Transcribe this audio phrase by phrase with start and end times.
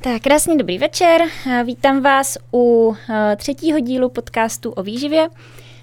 [0.00, 1.20] Tak, krásný dobrý večer.
[1.64, 2.96] Vítám vás u
[3.36, 5.28] třetího dílu podcastu o výživě.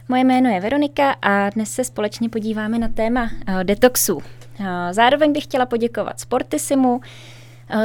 [0.09, 3.29] Moje jméno je Veronika a dnes se společně podíváme na téma
[3.63, 4.21] detoxu.
[4.91, 7.01] Zároveň bych chtěla poděkovat Sportisimu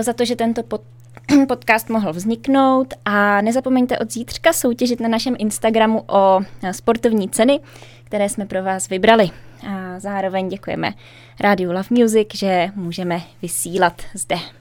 [0.01, 0.83] za to, že tento pod
[1.49, 6.41] podcast mohl vzniknout a nezapomeňte od zítřka soutěžit na našem Instagramu o
[6.71, 7.61] sportovní ceny,
[8.05, 9.31] které jsme pro vás vybrali.
[9.69, 10.93] A zároveň děkujeme
[11.41, 14.60] Radio Love Music, že můžeme vysílat zde.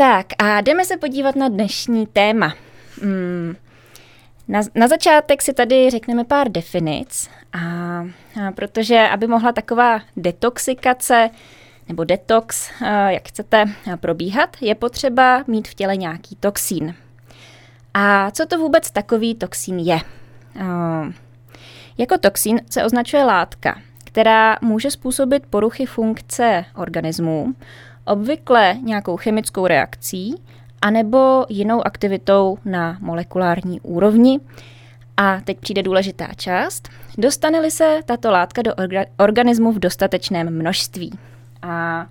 [0.00, 2.54] Tak a jdeme se podívat na dnešní téma.
[3.02, 3.56] Hmm.
[4.48, 11.30] Na, na začátek si tady řekneme pár definic, a, a protože aby mohla taková detoxikace
[11.88, 12.70] nebo detox,
[13.08, 13.64] jak chcete
[13.96, 16.94] probíhat, je potřeba mít v těle nějaký toxín.
[17.94, 20.00] A co to vůbec takový toxín je?
[21.98, 27.54] Jako toxín se označuje látka, která může způsobit poruchy funkce organismů,
[28.04, 30.34] obvykle nějakou chemickou reakcí
[30.82, 34.40] anebo jinou aktivitou na molekulární úrovni.
[35.16, 36.88] A teď přijde důležitá část.
[37.18, 41.18] Dostane-li se tato látka do orga- organismu v dostatečném množství.
[41.62, 42.06] A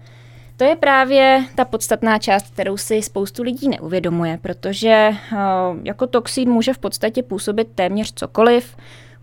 [0.58, 5.38] to je právě ta podstatná část, kterou si spoustu lidí neuvědomuje, protože uh,
[5.83, 8.78] jako toxín může v podstatě působit téměř cokoliv,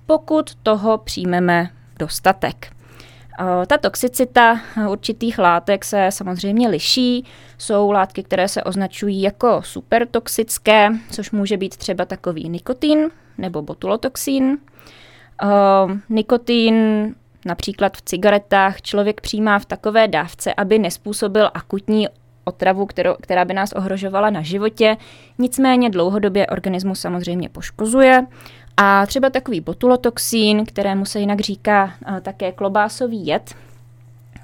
[0.07, 2.76] pokud toho přijmeme dostatek.
[3.67, 7.25] Ta toxicita určitých látek se samozřejmě liší.
[7.59, 14.59] Jsou látky, které se označují jako supertoxické, což může být třeba takový nikotin nebo botulotoxin.
[16.09, 16.75] Nikotin
[17.45, 22.09] například v cigaretách člověk přijímá v takové dávce, aby nespůsobil akutní
[22.47, 24.97] otravu, kterou, která by nás ohrožovala na životě.
[25.39, 28.27] Nicméně dlouhodobě organismus samozřejmě poškozuje
[28.77, 33.55] a třeba takový botulotoxín, kterému se jinak říká uh, také klobásový jed,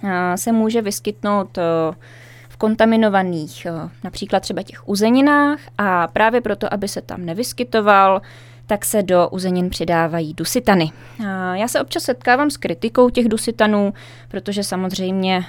[0.03, 1.95] uh, se může vyskytnout uh,
[2.48, 3.67] v kontaminovaných
[4.05, 8.23] například třeba těch uzeninách a právě proto, aby se tam nevyskytoval,
[8.67, 10.91] tak se do uzenin přidávají dusitany.
[11.55, 13.95] Já se občas setkávám s kritikou těch dusitanů,
[14.29, 15.45] protože samozřejmě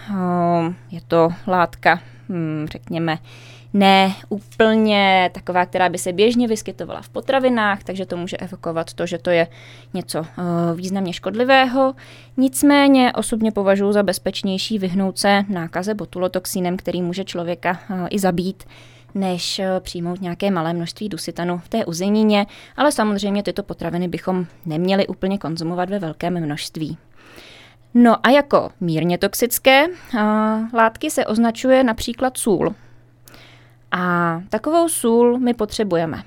[0.92, 2.00] je to látka,
[2.34, 3.18] hm, řekněme,
[3.74, 9.06] ne úplně taková, která by se běžně vyskytovala v potravinách, takže to může evokovat to,
[9.06, 9.48] že to je
[9.94, 10.26] něco uh,
[10.76, 11.94] významně škodlivého.
[12.38, 18.64] Nicméně osobně považuji za bezpečnější vyhnout se nákaze botulotoxínem, který může člověka uh, i zabít,
[19.16, 22.46] než uh, přijmout nějaké malé množství dusitanu v té uzenině,
[22.78, 26.98] ale samozřejmě tyto potraviny bychom neměli úplně konzumovat ve velkém množství.
[27.94, 29.86] No a jako mírně toxické
[30.74, 32.76] látky se označuje například sůl.
[33.92, 36.24] A takovou sůl my potřebujeme.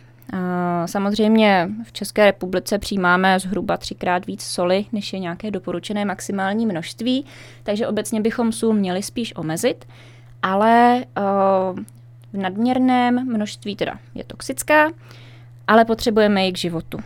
[0.86, 7.26] Samozřejmě v České republice přijímáme zhruba třikrát víc soli, než je nějaké doporučené maximální množství,
[7.62, 9.84] takže obecně bychom sůl měli spíš omezit,
[10.42, 11.04] ale
[12.32, 14.90] v nadměrném množství teda je toxická,
[15.66, 16.98] ale potřebujeme ji k životu.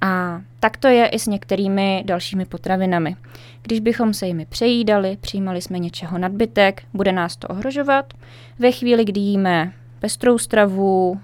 [0.00, 3.16] A tak to je i s některými dalšími potravinami.
[3.62, 8.14] Když bychom se jimi přejídali, přijímali jsme něčeho nadbytek, bude nás to ohrožovat.
[8.58, 11.20] Ve chvíli, kdy jíme pestrou stravu,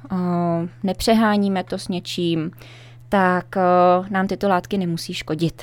[0.83, 2.51] nepřeháníme to s něčím,
[3.09, 3.57] tak
[4.11, 5.63] nám tyto látky nemusí škodit.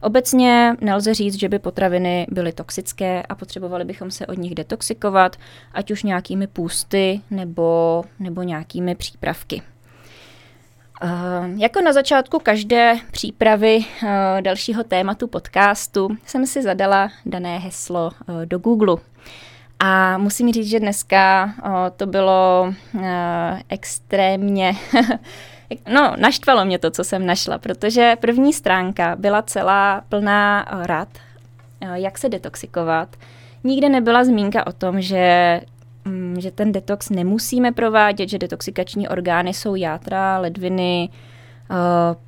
[0.00, 5.36] Obecně nelze říct, že by potraviny byly toxické a potřebovali bychom se od nich detoxikovat,
[5.72, 9.62] ať už nějakými půsty nebo, nebo nějakými přípravky.
[11.02, 14.08] Uh, jako na začátku každé přípravy uh,
[14.40, 18.96] dalšího tématu podcastu jsem si zadala dané heslo uh, do Google.
[19.78, 21.54] A musím říct, že dneska
[21.96, 22.72] to bylo
[23.68, 24.76] extrémně
[25.92, 31.08] No, naštvalo mě to, co jsem našla, protože první stránka byla celá plná rad,
[31.94, 33.16] jak se detoxikovat.
[33.64, 35.60] Nikde nebyla zmínka o tom, že
[36.38, 41.08] že ten detox nemusíme provádět, že detoxikační orgány jsou játra, ledviny,
[41.70, 41.74] eh,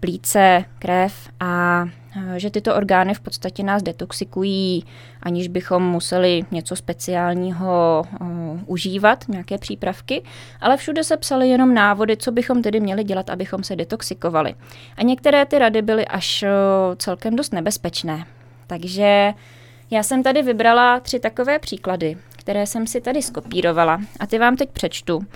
[0.00, 1.84] plíce, krev a
[2.16, 4.84] eh, že tyto orgány v podstatě nás detoxikují,
[5.22, 8.28] aniž bychom museli něco speciálního uh,
[8.66, 10.22] užívat, nějaké přípravky,
[10.60, 14.54] ale všude se psaly jenom návody, co bychom tedy měli dělat, abychom se detoxikovali.
[14.96, 16.44] A některé ty rady byly až
[16.96, 18.24] celkem dost nebezpečné.
[18.66, 19.34] Takže
[19.90, 22.16] já jsem tady vybrala tři takové příklady,
[22.48, 25.26] které jsem si tady skopírovala a ty vám teď přečtu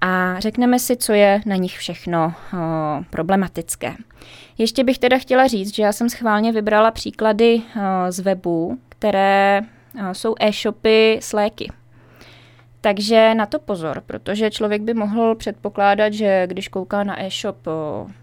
[0.00, 2.34] a řekneme si, co je na nich všechno o,
[3.10, 3.94] problematické.
[4.58, 9.60] Ještě bych teda chtěla říct, že já jsem schválně vybrala příklady o, z webu, které
[10.10, 11.72] o, jsou e-shopy s léky.
[12.80, 17.68] Takže na to pozor, protože člověk by mohl předpokládat, že když kouká na e-shop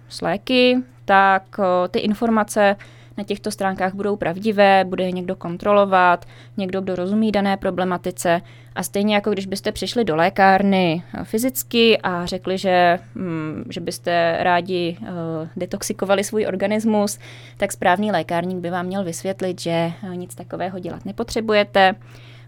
[0.10, 1.60] s léky, tak
[1.92, 2.76] ty informace
[3.18, 6.26] na těchto stránkách budou pravdivé, bude je někdo kontrolovat,
[6.58, 8.42] někdo, kdo rozumí dané problematice.
[8.76, 13.80] A stejně jako když byste přišli do lékárny eh, fyzicky a řekli, že, hm, že
[13.80, 15.08] byste rádi uh,
[15.56, 17.20] detoxikovali svůj organismus,
[17.58, 21.96] tak správný lékárník by vám měl vysvětlit, že nic takového dělat nepotřebujete.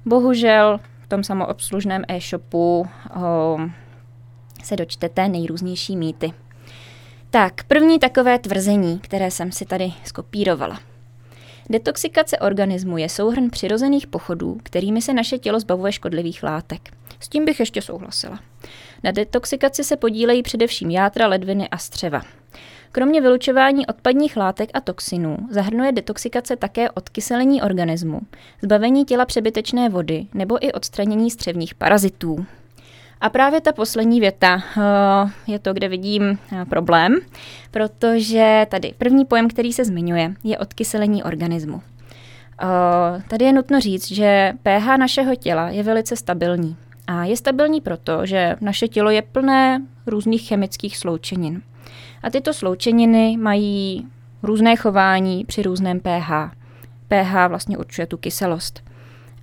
[0.06, 3.62] Bohužel v tom samoobslužném e-shopu uh,
[4.63, 6.33] se dočtete nejrůznější mýty.
[7.31, 10.79] Tak, první takové tvrzení, které jsem si tady skopírovala.
[11.69, 16.89] Detoxikace organismu je souhrn přirozených pochodů, kterými se naše tělo zbavuje škodlivých látek.
[17.19, 18.39] S tím bych ještě souhlasila.
[19.03, 22.21] Na detoxikaci se podílejí především játra, ledviny a střeva.
[22.91, 28.21] Kromě vylučování odpadních látek a toxinů zahrnuje detoxikace také odkyselení organismu,
[28.61, 32.45] zbavení těla přebytečné vody nebo i odstranění střevních parazitů.
[33.21, 37.16] A právě ta poslední věta eh, je to, kde vidím eh, problém,
[37.71, 41.81] protože tady první pojem, který se zmiňuje, je odkyselení organismu.
[42.62, 46.75] Eh, tady je nutno říct, že pH našeho těla je velice stabilní.
[47.07, 51.62] A je stabilní proto, že naše tělo je plné různých chemických sloučenin.
[52.24, 54.07] A tyto sloučeniny mají
[54.44, 56.31] různé chování při různém pH.
[57.07, 58.88] pH vlastně určuje tu kyselost.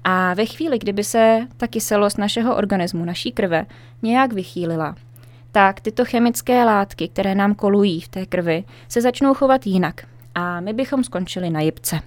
[0.08, 3.66] A ve chvíli, kdyby se ta kyselost našeho organismu, naší krve,
[4.02, 4.96] nějak vychýlila,
[5.52, 10.06] tak tyto chemické látky, které nám kolují v té krvi, se začnou chovat jinak.
[10.34, 12.00] A my bychom skončili na jibce.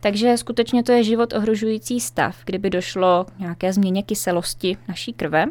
[0.00, 5.46] Takže skutečně to je život ohrožující stav, kdyby došlo k nějaké změně kyselosti naší krve.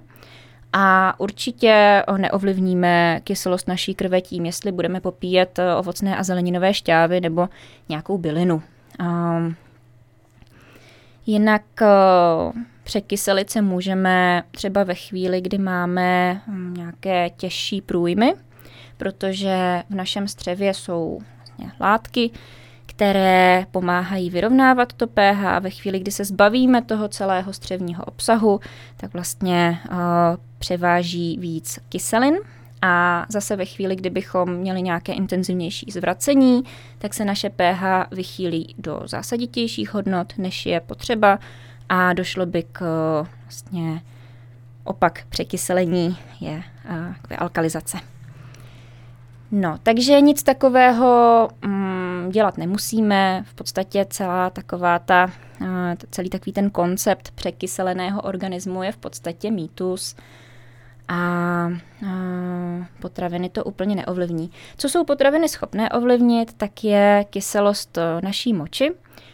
[0.74, 7.50] A určitě neovlivníme kyselost naší krve tím, jestli budeme popíjet ovocné a zeleninové šťávy nebo
[7.90, 8.62] nějakou bylinu.
[9.00, 9.56] Um,
[11.28, 11.88] Jinak eh,
[12.84, 18.34] překyselit se můžeme třeba ve chvíli, kdy máme hm, nějaké těžší průjmy,
[18.98, 22.32] protože v našem střevě jsou vlastně látky,
[22.86, 28.60] které pomáhají vyrovnávat to pH a ve chvíli, kdy se zbavíme toho celého střevního obsahu,
[28.98, 29.98] tak vlastně uh,
[30.60, 32.36] převáží víc kyselin
[32.82, 36.64] a zase ve chvíli, kdybychom měli nějaké intenzivnější zvracení,
[36.98, 41.40] tak se naše pH vychýlí do zásaditějších hodnot, než je potřeba
[41.90, 42.82] a došlo by k
[43.44, 44.02] vlastně
[44.84, 46.64] opak překyselení je
[47.22, 47.98] k alkalizace.
[49.52, 53.44] No, takže nic takového mm, dělat nemusíme.
[53.48, 55.32] V podstatě celá taková ta,
[56.12, 60.22] celý takový ten koncept překyseleného organismu je v podstatě mýtus a,
[61.08, 61.70] a
[63.00, 64.52] potraviny to úplně neovlivní.
[64.78, 68.92] Co jsou potraviny schopné ovlivnit, tak je kyselost e, naší moči.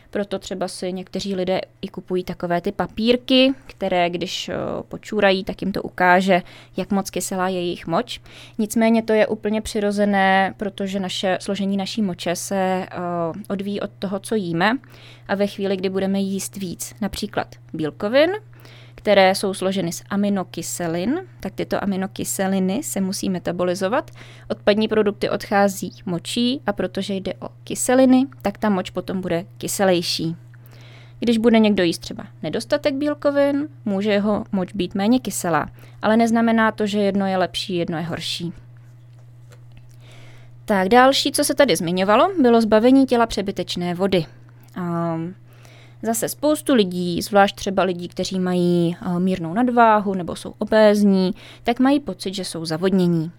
[0.09, 4.53] Proto třeba si někteří lidé i kupují takové ty papírky, které když e,
[4.87, 6.41] počůrají, tak jim to ukáže,
[6.77, 8.21] jak moc kyselá je jejich moč.
[8.57, 14.19] Nicméně to je úplně přirozené, protože naše složení naší moče se uh, odvíjí od toho,
[14.19, 14.77] co jíme.
[15.27, 18.31] A ve chvíli, kdy budeme jíst víc, například bílkovin,
[19.03, 24.11] které jsou složeny z aminokyselin, tak tyto aminokyseliny se musí metabolizovat.
[24.49, 30.35] Odpadní produkty odchází močí a protože jde o kyseliny, tak ta moč potom bude kyselější.
[31.19, 35.69] Když bude někdo jíst třeba nedostatek bílkovin, může jeho moč být méně kyselá,
[36.01, 38.53] ale neznamená to, že jedno je lepší, jedno je horší.
[40.65, 44.25] Tak další, co se tady zmiňovalo, bylo zbavení těla přebytečné vody.
[44.77, 45.35] Um,
[46.05, 51.31] Zase spoustu lidí, zvlášť třeba lidí, kteří mají eh, mírnou nadváhu nebo jsou obézní,
[51.63, 53.31] tak mají pocit, že jsou zavodnění.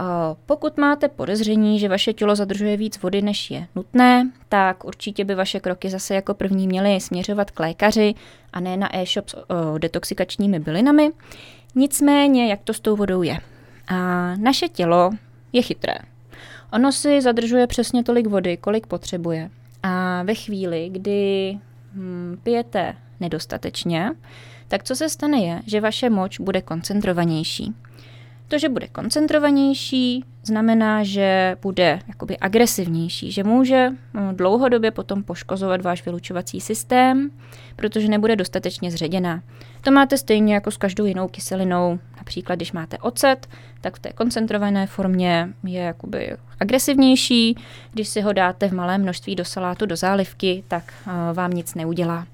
[0.00, 0.04] Eh,
[0.46, 5.34] pokud máte podezření, že vaše tělo zadržuje víc vody, než je nutné, tak určitě by
[5.34, 8.14] vaše kroky zase jako první měly směřovat k lékaři
[8.52, 11.10] a ne na e-shop s eh, detoxikačními bylinami.
[11.74, 13.38] Nicméně, jak to s tou vodou je?
[13.88, 13.96] A
[14.36, 15.10] naše tělo
[15.52, 15.94] je chytré.
[16.72, 19.50] Ono si zadržuje přesně tolik vody, kolik potřebuje.
[19.82, 21.58] A ve chvíli, kdy
[21.94, 24.10] hmm, pijete nedostatečně,
[24.68, 27.74] tak co se stane je, že vaše moč bude koncentrovanější.
[28.48, 35.82] To, že bude koncentrovanější, znamená, že bude jakoby agresivnější, že může no, dlouhodobě potom poškozovat
[35.82, 37.30] váš vylučovací systém,
[37.76, 39.42] protože nebude dostatečně zředěná.
[39.80, 41.98] To máte stejně jako s každou jinou kyselinou.
[42.20, 43.48] Například, když máte ocet,
[43.80, 47.56] tak v té koncentrované formě je jakoby agresivnější.
[47.90, 51.74] Když si ho dáte v malém množství do salátu, do zálivky, tak uh, vám nic
[51.74, 52.26] neudělá.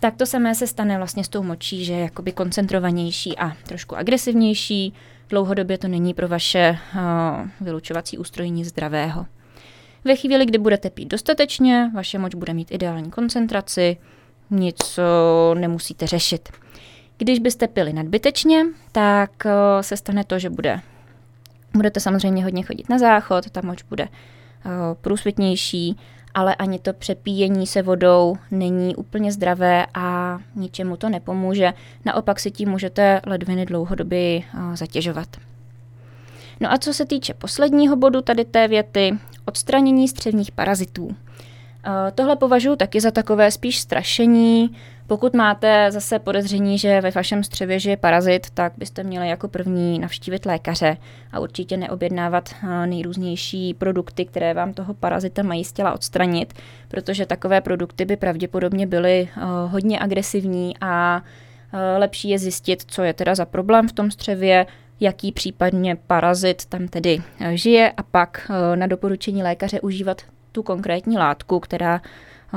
[0.00, 3.96] Tak to samé se stane vlastně s tou močí, že je jakoby koncentrovanější a trošku
[3.96, 4.94] agresivnější.
[5.28, 9.26] Dlouhodobě to není pro vaše uh, vylučovací ústrojí nic zdravého.
[10.04, 13.96] Ve chvíli, kdy budete pít dostatečně, vaše moč bude mít ideální koncentraci,
[14.50, 16.48] nic uh, nemusíte řešit.
[17.18, 20.80] Když byste pili nadbytečně, tak uh, se stane to, že bude,
[21.74, 24.10] budete samozřejmě hodně chodit na záchod, ta moč bude uh,
[25.00, 25.96] průsvětnější
[26.34, 31.72] ale ani to přepíjení se vodou není úplně zdravé a ničemu to nepomůže.
[32.04, 34.40] Naopak si tím můžete ledviny dlouhodobě
[34.74, 35.28] zatěžovat.
[36.60, 41.16] No a co se týče posledního bodu tady té věty, odstranění střevních parazitů.
[42.14, 44.76] Tohle považuji taky za takové spíš strašení.
[45.06, 49.98] Pokud máte zase podezření, že ve vašem střevě žije parazit, tak byste měli jako první
[49.98, 50.96] navštívit lékaře
[51.32, 52.54] a určitě neobjednávat
[52.86, 56.52] nejrůznější produkty, které vám toho parazita mají z těla odstranit,
[56.88, 59.28] protože takové produkty by pravděpodobně byly
[59.66, 61.22] hodně agresivní a
[61.98, 64.66] lepší je zjistit, co je teda za problém v tom střevě,
[65.00, 67.18] jaký případně parazit tam tedy
[67.50, 72.00] žije a pak na doporučení lékaře užívat tu konkrétní látku, která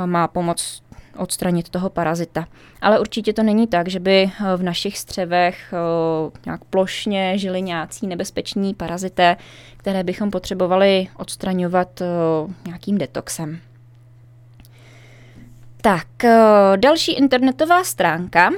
[0.06, 0.82] má pomoc
[1.18, 2.48] odstranit toho parazita.
[2.82, 5.74] Ale určitě to není tak, že by v našich střevech
[6.46, 9.38] nějak plošně žili nějací nebezpeční parazité,
[9.78, 12.02] které bychom potřebovali odstraňovat
[12.66, 13.60] nějakým detoxem.
[15.82, 16.08] Tak,
[16.76, 18.50] další internetová stránka,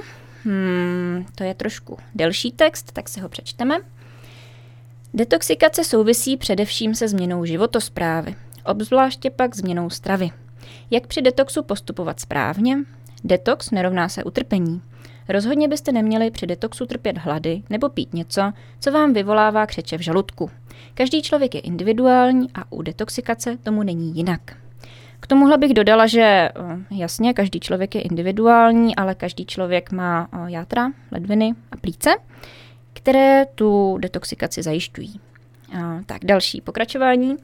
[0.44, 3.76] hmm, to je trošku delší text, tak si ho přečteme.
[5.14, 10.30] Detoxikace souvisí především se změnou životosprávy, obzvláště pak změnou stravy.
[10.90, 12.78] Jak při detoxu postupovat správně?
[13.24, 14.82] Detox nerovná se utrpení.
[15.28, 20.00] Rozhodně byste neměli při detoxu trpět hlady nebo pít něco, co vám vyvolává křeče v
[20.00, 20.50] žaludku.
[20.94, 24.56] Každý člověk je individuální a u detoxikace tomu není jinak.
[25.20, 26.50] K tomuhle bych dodala, že eh,
[26.90, 32.10] jasně, každý člověk je individuální, ale každý člověk má eh, játra, ledviny a plíce,
[32.92, 35.20] které tu detoxikaci zajišťují.
[36.06, 37.36] Tak další pokračování.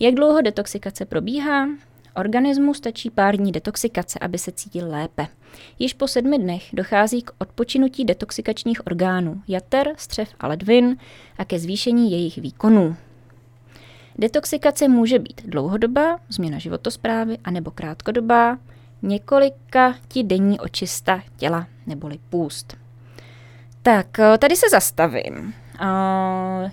[0.00, 1.66] Jak dlouho detoxikace probíhá?
[2.14, 5.26] Organismu stačí pár dní detoxikace, aby se cítil lépe.
[5.78, 10.96] Již po sedmi dnech dochází k odpočinutí detoxikačních orgánů, jater, střev a ledvin
[11.38, 12.96] a ke zvýšení jejich výkonů.
[14.18, 18.58] Detoxikace může být dlouhodobá, změna životosprávy, anebo krátkodobá,
[19.02, 22.76] několika ti denní očista těla neboli půst.
[23.82, 24.06] Tak,
[24.38, 25.54] tady se zastavím.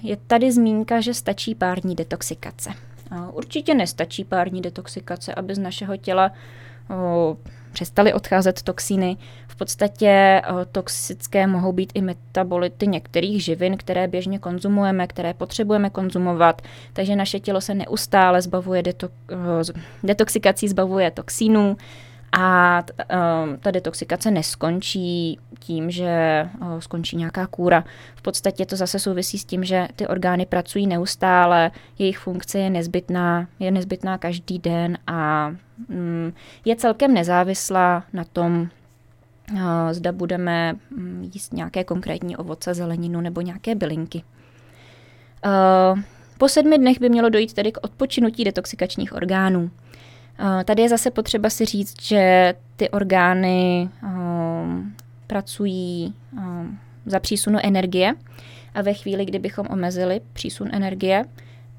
[0.02, 2.70] Je tady zmínka, že stačí pár dní detoxikace.
[3.32, 6.32] Určitě nestačí pár dní detoxikace, aby z našeho těla
[7.72, 9.18] přestaly odcházet toxíny.
[9.48, 16.62] V podstatě toxické mohou být i metabolity některých živin, které běžně konzumujeme, které potřebujeme konzumovat,
[16.94, 19.10] takže naše tělo se neustále zbavuje deto-
[20.04, 21.78] detoxikací, zbavuje toxínů
[22.32, 26.46] a ehm, ta detoxikace neskončí tím, že
[26.80, 27.84] skončí nějaká kůra.
[28.16, 32.70] V podstatě to zase souvisí s tím, že ty orgány pracují neustále, jejich funkce je
[32.70, 35.50] nezbytná, je nezbytná každý den a
[35.88, 36.34] mm,
[36.66, 38.70] je celkem nezávislá na tom,
[39.92, 44.24] zda budeme mm, jíst nějaké konkrétní ovoce, zeleninu nebo nějaké bylinky.
[46.38, 49.72] Po sedmi dnech by mělo dojít tedy k odpočinutí detoxikačních orgánů.
[50.66, 54.96] Tady je zase potřeba si říct, že ty orgány um,
[55.28, 58.14] pracují um, za přísunu energie
[58.74, 61.26] a ve chvíli, kdybychom omezili přísun energie,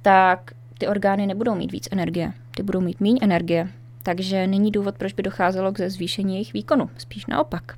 [0.03, 3.69] tak ty orgány nebudou mít víc energie, ty budou mít méně energie.
[4.03, 7.77] Takže není důvod, proč by docházelo k zvýšení jejich výkonu, spíš naopak.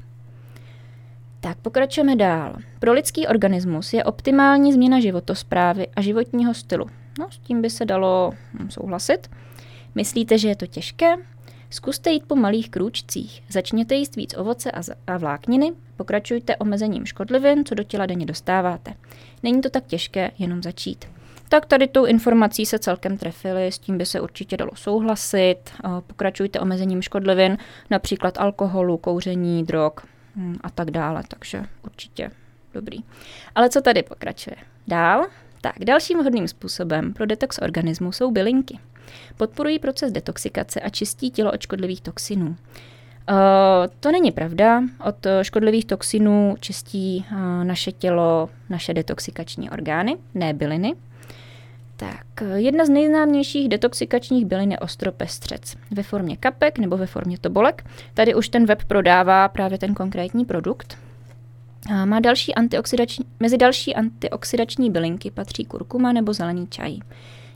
[1.40, 2.56] Tak pokračujeme dál.
[2.78, 6.86] Pro lidský organismus je optimální změna životosprávy a životního stylu.
[7.18, 9.28] No, s tím by se dalo hm, souhlasit.
[9.94, 11.14] Myslíte, že je to těžké?
[11.70, 13.42] Zkuste jít po malých krůčcích.
[13.48, 18.94] Začněte jíst víc ovoce a, a vlákniny, pokračujte omezením škodlivin, co do těla denně dostáváte.
[19.42, 21.04] Není to tak těžké jenom začít.
[21.48, 25.56] Tak tady tou informací se celkem trefili, s tím by se určitě dalo souhlasit.
[26.06, 27.58] Pokračujte omezením škodlivin,
[27.90, 29.92] například alkoholu, kouření, drog
[30.36, 32.30] hm, a tak dále, takže určitě
[32.74, 32.98] dobrý.
[33.54, 34.56] Ale co tady pokračuje?
[34.88, 35.26] Dál?
[35.62, 38.78] Tak, dalším vhodným způsobem pro detox organismu jsou bylinky.
[39.36, 42.46] Podporují proces detoxikace a čistí tělo od škodlivých toxinů.
[42.46, 42.56] Uh,
[44.00, 44.82] to není pravda.
[45.04, 50.94] Od škodlivých toxinů čistí uh, naše tělo naše detoxikační orgány, ne byliny.
[51.96, 57.84] Tak, jedna z nejznámějších detoxikačních bylin je ostropestřec ve formě kapek nebo ve formě tobolek.
[58.14, 60.98] Tady už ten web prodává právě ten konkrétní produkt.
[61.90, 66.96] A má další antioxidační, mezi další antioxidační bylinky patří kurkuma nebo zelený čaj.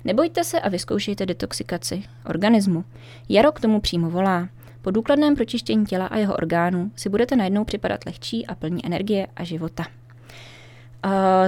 [0.04, 2.84] Nebojte se a vyzkoušejte detoxikaci organismu.
[3.28, 4.48] Jaro k tomu přímo volá.
[4.82, 9.26] Po důkladném pročištění těla a jeho orgánů si budete najednou připadat lehčí a plní energie
[9.36, 9.84] a života.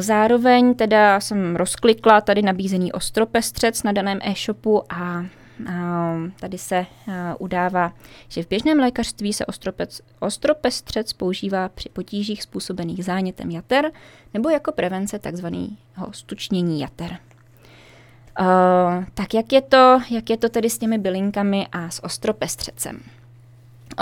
[0.01, 5.25] Zároveň teda jsem rozklikla tady nabízený ostropestřec na daném e-shopu a
[6.41, 6.87] tady se
[7.39, 7.93] udává,
[8.29, 13.91] že v běžném lékařství se ostropec, ostropestřec používá při potížích způsobených zánětem jater
[14.35, 15.47] nebo jako prevence tzv.
[16.11, 17.19] stučnění jater.
[18.41, 23.01] Uh, tak jak je, to, jak je to tedy s těmi bylinkami a s ostropestřecem?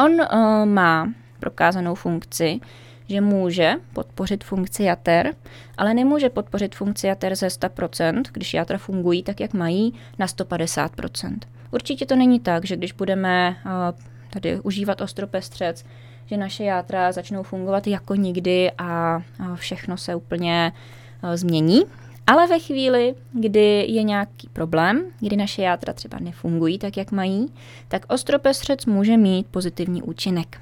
[0.04, 2.60] On uh, má prokázanou funkci,
[3.08, 5.34] že může podpořit funkci jater,
[5.76, 11.38] ale nemůže podpořit funkci jater ze 100%, když játra fungují tak, jak mají, na 150%.
[11.70, 15.84] Určitě to není tak, že když budeme uh, tady užívat ostropestřec,
[16.26, 19.22] že naše játra začnou fungovat jako nikdy a
[19.54, 20.72] všechno se úplně
[21.34, 21.82] změní.
[22.26, 27.52] Ale ve chvíli, kdy je nějaký problém, kdy naše játra třeba nefungují tak, jak mají,
[27.88, 30.60] tak ostropestřec může mít pozitivní účinek.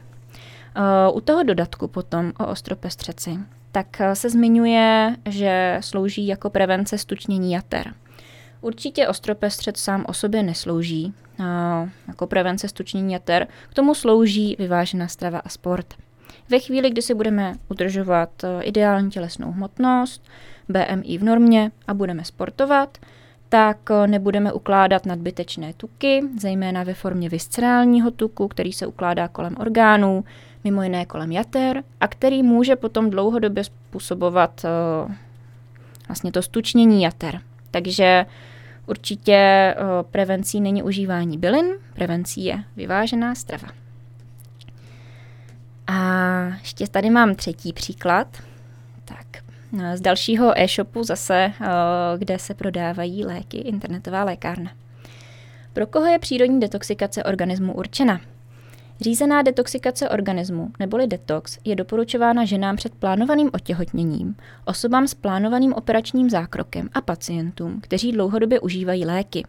[1.13, 3.39] U toho dodatku potom o ostropestřeci,
[3.73, 7.95] tak se zmiňuje, že slouží jako prevence stučnění jater.
[8.61, 11.15] Určitě ostropestřec sám o sobě neslouží
[12.09, 15.95] jako prevence stučnění jater, k tomu slouží vyvážená strava a sport.
[16.49, 18.31] Ve chvíli, kdy si budeme udržovat
[18.63, 20.23] ideální tělesnou hmotnost,
[20.69, 22.99] BMI v normě a budeme sportovat,
[23.49, 30.25] tak nebudeme ukládat nadbytečné tuky, zejména ve formě viscerálního tuku, který se ukládá kolem orgánů,
[30.65, 35.13] mimo jiné kolem jater, a který může potom dlouhodobě způsobovat uh,
[36.09, 37.41] vlastně to stučnění jater.
[37.71, 38.27] Takže
[38.87, 43.69] určitě uh, prevencí není užívání bylin, prevencí je vyvážená strava.
[45.87, 45.97] A
[46.45, 48.43] ještě tady mám třetí příklad.
[49.05, 49.27] Tak,
[49.95, 51.53] z dalšího e-shopu zase,
[52.19, 54.71] kde se prodávají léky, internetová lékárna.
[55.73, 58.21] Pro koho je přírodní detoxikace organismu určena?
[59.05, 66.31] Řízená detoxikace organismu, neboli detox, je doporučována ženám před plánovaným otěhotněním, osobám s plánovaným operačním
[66.31, 69.45] zákrokem a pacientům, kteří dlouhodobě užívají léky.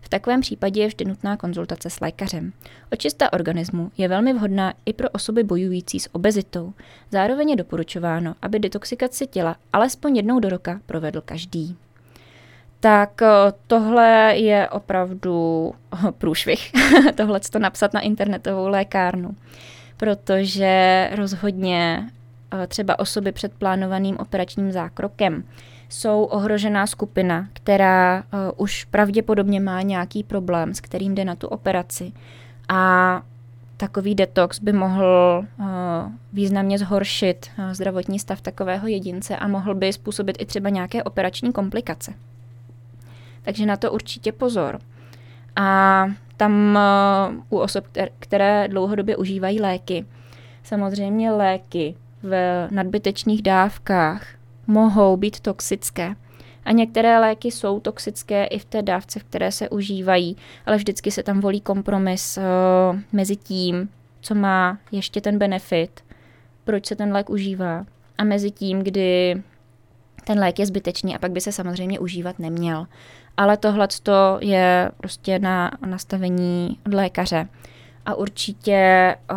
[0.00, 2.52] V takovém případě je vždy nutná konzultace s lékařem.
[2.92, 6.72] Očista organismu je velmi vhodná i pro osoby bojující s obezitou.
[7.10, 11.76] Zároveň je doporučováno, aby detoxikaci těla alespoň jednou do roka provedl každý
[12.86, 16.72] tak eh, tohle je opravdu eh, průšvih,
[17.14, 19.30] tohle to napsat na internetovou lékárnu,
[19.96, 22.10] protože rozhodně
[22.52, 25.44] eh, třeba osoby před plánovaným operačním zákrokem
[25.88, 28.22] jsou ohrožená skupina, která
[28.56, 32.12] už pravděpodobně má nějaký problém, s kterým jde na tu operaci.
[32.68, 33.22] A
[33.76, 35.44] takový detox by mohl
[36.32, 42.14] významně zhoršit zdravotní stav takového jedince a mohl by způsobit i třeba nějaké operační komplikace
[43.46, 44.78] takže na to určitě pozor.
[45.56, 46.06] A
[46.36, 46.78] tam
[47.30, 47.84] uh, u osob,
[48.18, 50.04] které dlouhodobě užívají léky,
[50.62, 52.32] samozřejmě léky v
[52.70, 54.26] nadbytečných dávkách
[54.66, 56.14] mohou být toxické.
[56.64, 61.10] A některé léky jsou toxické i v té dávce, v které se užívají, ale vždycky
[61.10, 63.88] se tam volí kompromis uh, mezi tím,
[64.20, 66.04] co má ještě ten benefit,
[66.64, 67.84] proč se ten lék užívá,
[68.18, 69.42] a mezi tím, kdy
[70.26, 72.86] ten lék je zbytečný a pak by se samozřejmě užívat neměl
[73.36, 73.88] ale tohle
[74.40, 77.48] je prostě na nastavení od lékaře.
[78.06, 79.36] A určitě o,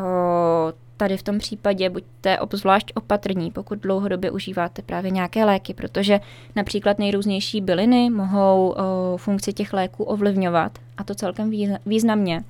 [0.97, 6.19] tady v tom případě buďte obzvlášť opatrní, pokud dlouhodobě užíváte právě nějaké léky, protože
[6.55, 11.51] například nejrůznější byliny mohou o, funkci těch léků ovlivňovat a to celkem
[11.85, 12.43] významně.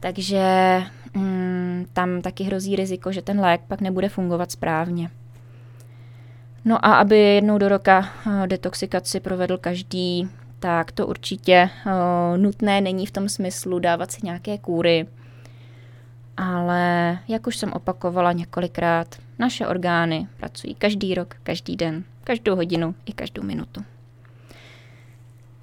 [0.00, 0.42] Takže
[1.14, 5.10] mm, tam taky hrozí riziko, že ten lék pak nebude fungovat správně.
[6.64, 8.08] No a aby jednou do roka
[8.46, 14.58] detoxikaci provedl každý, tak to určitě uh, nutné není v tom smyslu dávat si nějaké
[14.58, 15.06] kůry.
[16.36, 19.06] Ale jak už jsem opakovala několikrát,
[19.38, 23.84] naše orgány pracují každý rok, každý den, každou hodinu i každou minutu.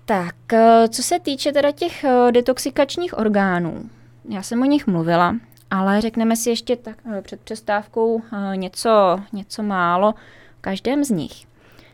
[0.06, 3.90] Tak, uh, co se týče teda těch detoxikačních orgánů,
[4.30, 5.36] já jsem o nich mluvila,
[5.72, 8.22] ale řekneme si ještě tak, před přestávkou
[8.56, 10.14] něco, něco málo
[10.62, 11.46] každém z nich.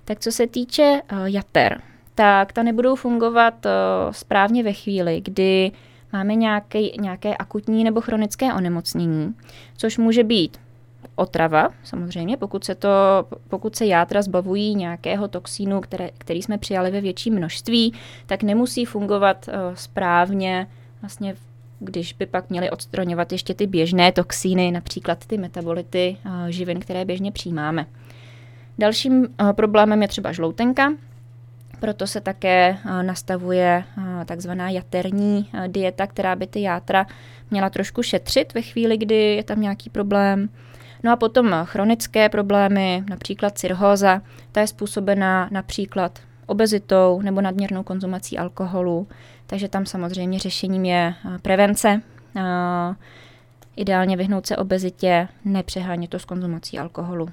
[0.06, 1.82] Tak co se týče jater,
[2.16, 3.72] tak ta nebudou fungovat uh,
[4.12, 5.72] správně ve chvíli, kdy
[6.14, 9.36] máme nějaké, nějaké akutní nebo chronické onemocnění,
[9.78, 10.58] což může být
[11.16, 12.90] otrava, samozřejmě, pokud se, to,
[13.48, 17.94] pokud se játra zbavují nějakého toxínu, které, který jsme přijali ve větším množství,
[18.26, 20.68] tak nemusí fungovat uh, správně,
[21.02, 21.36] vlastně
[21.80, 26.18] když by pak měli odstraňovat ještě ty běžné toxíny, například ty metabolity
[26.50, 27.86] živin, které běžně přijímáme.
[28.78, 30.92] Dalším uh, problémem je třeba žloutenka,
[31.80, 37.06] proto se také eh, nastavuje eh, takzvaná jaterní eh, dieta, která by ty játra
[37.52, 40.50] měla trošku šetřit ve chvíli, kdy je tam nějaký problém.
[41.04, 48.38] No a potom chronické problémy, například cirhóza, ta je způsobená například obezitou nebo nadměrnou konzumací
[48.38, 49.08] alkoholu,
[49.48, 52.02] takže tam samozřejmě řešením je prevence,
[53.76, 57.30] ideálně vyhnout se obezitě, nepřehánět to s konzumací alkoholu.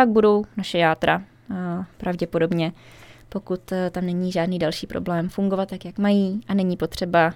[0.00, 1.22] Pak budou naše játra
[1.96, 2.72] pravděpodobně
[3.28, 7.32] pokud eh, tam není žádný další problém fungovat tak, jak mají a není potřeba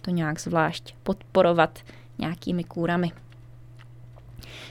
[0.00, 1.78] to nějak zvlášť podporovat
[2.18, 3.12] nějakými kůrami.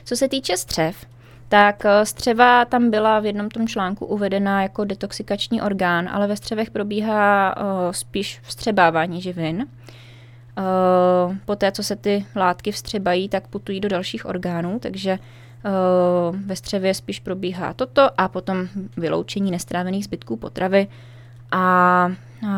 [0.03, 1.05] Co se týče střev,
[1.49, 6.71] tak střeva tam byla v jednom tom článku uvedena jako detoxikační orgán, ale ve střevech
[6.71, 7.55] probíhá
[7.91, 9.67] spíš vstřebávání živin.
[11.45, 15.19] Poté, co se ty látky vstřebají, tak putují do dalších orgánů, takže
[16.31, 20.87] ve střevě spíš probíhá toto a potom vyloučení nestrávených zbytků potravy.
[21.51, 22.07] A
[22.43, 22.49] uh,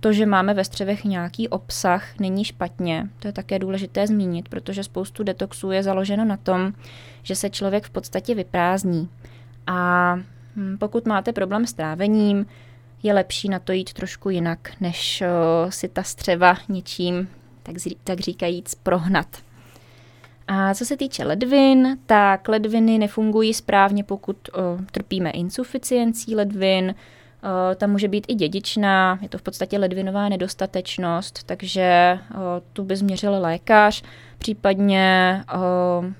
[0.00, 3.08] to, že máme ve střevech nějaký obsah, není špatně.
[3.18, 6.72] To je také důležité zmínit, protože spoustu detoxů je založeno na tom,
[7.22, 9.08] že se člověk v podstatě vyprázdní.
[9.66, 10.14] A
[10.56, 12.46] hm, pokud máte problém s trávením,
[13.02, 17.28] je lepší na to jít trošku jinak, než uh, si ta střeva něčím,
[17.62, 19.26] tak, tak říkajíc, prohnat.
[20.48, 26.94] A co se týče ledvin, tak ledviny nefungují správně, pokud uh, trpíme insuficiencí ledvin.
[26.94, 32.40] Uh, tam může být i dědičná, je to v podstatě ledvinová nedostatečnost, takže uh,
[32.72, 34.02] tu by změřil lékař,
[34.38, 36.12] případně uh,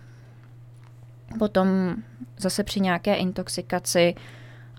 [1.38, 1.66] potom
[2.38, 4.14] zase při nějaké intoxikaci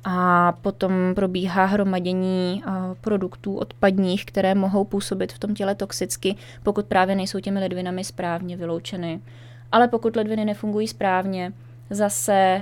[0.08, 2.64] a potom probíhá hromadění
[3.02, 8.58] produktů odpadních, které mohou působit v tom těle toxicky, pokud právě nejsou těmi ledvinami správně
[8.58, 9.20] vyloučeny.
[9.72, 11.54] Ale pokud ledviny nefungují správně,
[11.90, 12.62] zase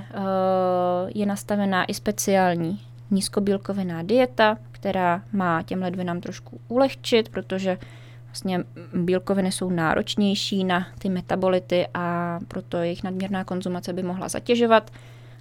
[1.14, 2.80] je nastavená i speciální
[3.10, 7.78] nízkobílkovinná dieta, která má těm ledvinám trošku ulehčit, protože
[8.26, 14.90] vlastně bílkoviny jsou náročnější na ty metabolity a proto jejich nadměrná konzumace by mohla zatěžovat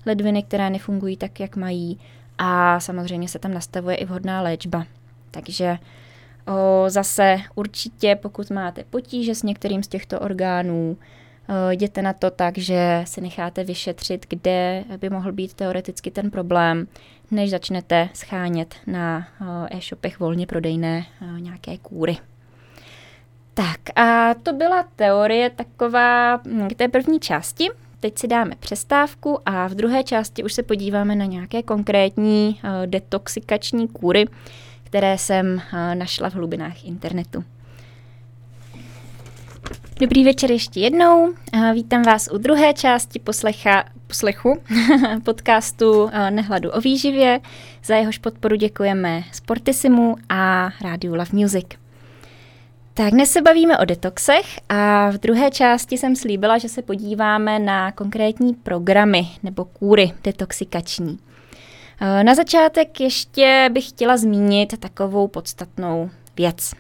[0.06, 2.00] ledviny, které nefungují tak, jak mají
[2.38, 4.86] a samozřejmě se tam nastavuje i vhodná léčba.
[5.32, 5.78] Takže
[6.48, 12.32] o, zase určitě, pokud máte potíže s některým z těchto orgánů, o, jděte na to
[12.32, 16.88] tak, že si necháte vyšetřit, kde by mohl být teoreticky ten problém,
[17.32, 19.28] než začnete schánět na
[19.72, 22.18] e-shopech volně prodejné o, nějaké kůry.
[23.54, 26.38] Tak a to byla teorie taková
[26.70, 27.70] k té první části.
[28.04, 32.70] Teď si dáme přestávku a v druhé části už se podíváme na nějaké konkrétní uh,
[32.86, 34.26] detoxikační kůry,
[34.84, 37.44] které jsem uh, našla v hlubinách internetu.
[40.00, 41.28] Dobrý večer ještě jednou.
[41.28, 44.62] Uh, vítám vás u druhé části poslecha, poslechu
[45.24, 47.40] podcastu Nehladu o výživě.
[47.84, 51.83] Za jehož podporu děkujeme Sportisimu a Rádiu Love Music.
[52.96, 57.60] Tak dnes se bavíme o detoxech a v druhé části jsem slíbila, že se podíváme
[57.60, 61.20] na konkrétní programy nebo kůry detoxikační.
[62.02, 66.72] Eh, na začátek ještě bych chtěla zmínit takovou podstatnou věc.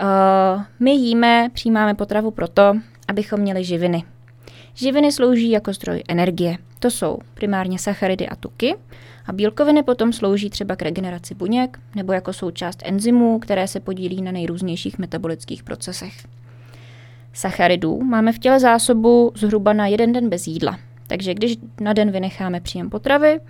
[0.00, 2.72] Eh, my jíme, přijímáme potravu proto,
[3.08, 4.04] abychom měli živiny.
[4.74, 6.56] Živiny slouží jako zdroj energie.
[6.78, 8.76] To jsou primárně sacharidy a tuky,
[9.26, 14.22] a bílkoviny potom slouží třeba k regeneraci buněk nebo jako součást enzymů, které se podílí
[14.22, 16.12] na nejrůznějších metabolických procesech.
[17.32, 20.78] Sacharidů máme v těle zásobu zhruba na jeden den bez jídla.
[21.06, 23.40] Takže když na den vynecháme příjem potravy,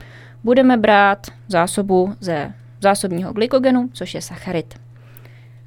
[0.45, 4.86] budeme brát zásobu ze zásobního glykogenu, což je sacharid.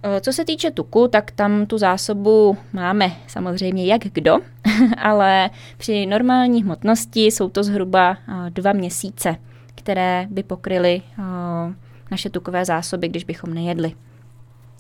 [0.04, 4.38] E, co se týče tuku, tak tam tu zásobu máme samozřejmě jak kdo,
[4.98, 9.36] ale při normální hmotnosti jsou to zhruba e, dva měsíce
[9.80, 11.26] které by pokryly uh,
[12.12, 13.94] naše tukové zásoby, když bychom nejedli.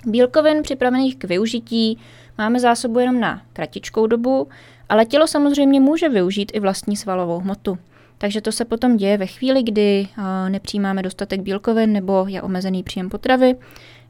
[0.05, 1.97] Bílkovin připravených k využití
[2.37, 4.47] máme zásobu jenom na kratičkou dobu,
[4.89, 7.77] ale tělo samozřejmě může využít i vlastní svalovou hmotu.
[8.17, 10.07] Takže to se potom děje ve chvíli, kdy
[10.49, 13.55] nepřijímáme dostatek bílkovin nebo je omezený příjem potravy,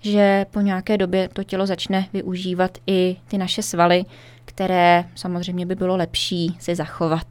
[0.02, 4.06] že po nějaké době to tělo začne využívat i ty naše svaly,
[4.46, 7.28] které samozřejmě by bylo lepší si zachovat.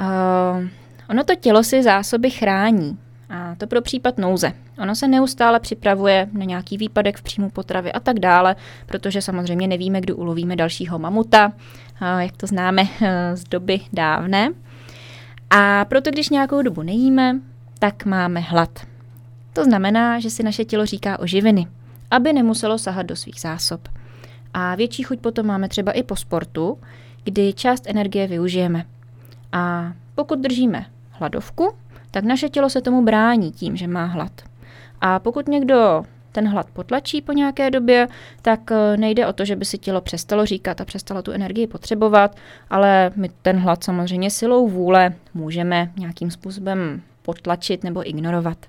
[0.00, 0.66] Uh,
[1.10, 2.98] Ono to tělo si zásoby chrání.
[3.30, 4.52] A to pro případ nouze.
[4.78, 8.56] Ono se neustále připravuje na nějaký výpadek v příjmu potravy a tak dále,
[8.86, 11.52] protože samozřejmě nevíme, kdy ulovíme dalšího mamuta,
[12.18, 14.50] jak to známe eh, z doby dávné.
[15.50, 17.36] A proto, když nějakou dobu nejíme,
[17.78, 18.86] tak máme hlad.
[19.56, 21.66] To znamená, že si naše tělo říká o živiny,
[22.10, 23.88] aby nemuselo sahat do svých zásob.
[24.54, 26.78] A větší chuť potom máme třeba i po sportu,
[27.24, 28.84] kdy část energie využijeme.
[29.52, 31.72] A pokud držíme hladovku,
[32.10, 34.32] tak naše tělo se tomu brání tím, že má hlad.
[35.00, 38.08] A pokud někdo ten hlad potlačí po nějaké době,
[38.42, 41.66] tak eh, nejde o to, že by si tělo přestalo říkat a přestalo tu energii
[41.66, 42.36] potřebovat,
[42.70, 48.66] ale my ten hlad samozřejmě silou vůle můžeme nějakým způsobem potlačit nebo ignorovat.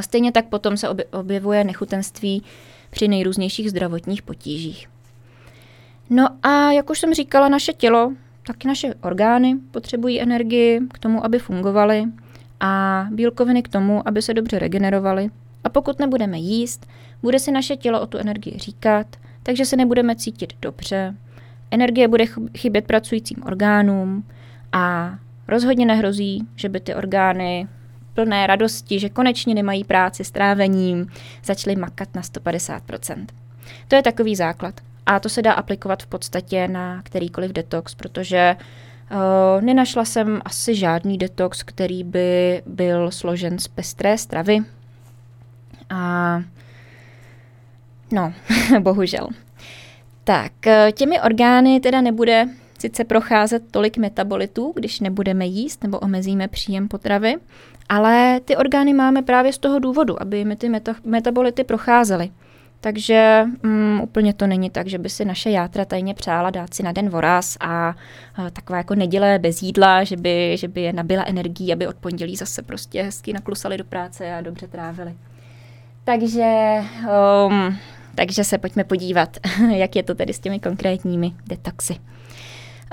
[0.00, 2.42] Stejně tak potom se objevuje nechutenství
[2.90, 4.88] při nejrůznějších zdravotních potížích.
[6.10, 8.12] No a jak už jsem říkala, naše tělo
[8.46, 12.04] taky naše orgány potřebují energii k tomu, aby fungovaly
[12.60, 15.30] a bílkoviny k tomu, aby se dobře regenerovaly.
[15.64, 16.86] A pokud nebudeme jíst,
[17.22, 19.06] bude si naše tělo o tu energii říkat,
[19.42, 21.16] takže se nebudeme cítit dobře,
[21.70, 22.24] energie bude
[22.58, 24.24] chybět pracujícím orgánům
[24.72, 25.14] a
[25.48, 27.68] rozhodně nehrozí, že by ty orgány
[28.14, 31.06] plné radosti, že konečně nemají práci s trávením,
[31.44, 33.26] začaly makat na 150%.
[33.88, 34.74] To je takový základ.
[35.06, 38.56] A to se dá aplikovat v podstatě na kterýkoliv detox, protože
[39.10, 44.58] uh, nenašla jsem asi žádný detox, který by byl složen z pestré stravy.
[45.90, 46.42] A
[48.12, 48.32] no,
[48.80, 49.28] bohužel.
[50.24, 52.46] Tak, eh, těmi orgány teda nebude
[52.80, 57.36] sice procházet tolik metabolitů, když nebudeme jíst nebo omezíme příjem potravy,
[57.88, 62.30] ale ty orgány máme právě z toho důvodu, aby my ty meta- metabolity procházely.
[62.80, 66.82] Takže um, úplně to není tak, že by si naše játra tajně přála dát si
[66.82, 67.94] na den voraz a,
[68.34, 71.96] a taková jako neděle bez jídla, že by, že by je nabila energii, aby od
[71.96, 75.14] pondělí zase prostě hezky naklusali do práce a dobře trávili.
[76.04, 76.80] Takže,
[77.46, 77.76] um,
[78.14, 79.36] takže se pojďme podívat,
[79.70, 81.96] jak je to tedy s těmi konkrétními detoxy.